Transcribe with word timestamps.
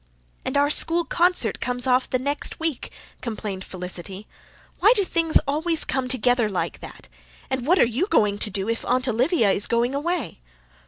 "And 0.43 0.57
our 0.57 0.71
school 0.71 1.05
concert 1.05 1.59
comes 1.59 1.85
off 1.85 2.09
the 2.09 2.17
next 2.17 2.59
week," 2.59 2.89
complained 3.21 3.63
Felicity. 3.63 4.25
"Why 4.79 4.93
do 4.95 5.03
things 5.03 5.37
always 5.47 5.85
come 5.85 6.07
together 6.07 6.49
like 6.49 6.79
that? 6.79 7.07
And 7.51 7.67
what 7.67 7.77
are 7.77 7.85
you 7.85 8.07
going 8.07 8.39
to 8.39 8.49
do 8.49 8.67
if 8.67 8.83
Aunt 8.83 9.07
Olivia 9.07 9.51
is 9.51 9.67
going 9.67 9.93
away?" 9.93 10.39